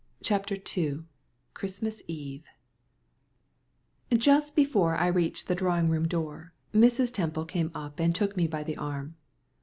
CHAPTER 0.23 0.55
II 0.55 1.03
CHRISTMAS 1.53 2.01
EVE 2.07 2.45
Just 4.17 4.55
before 4.55 4.95
I 4.95 5.05
reached 5.05 5.47
the 5.47 5.53
drawing 5.53 5.89
room 5.89 6.07
door, 6.07 6.53
Mrs. 6.73 7.13
Temple 7.13 7.45
came 7.45 7.69
up 7.75 7.99
and 7.99 8.15
took 8.15 8.35
me 8.35 8.47
by 8.47 8.63
the 8.63 8.77
arm. 8.77 9.13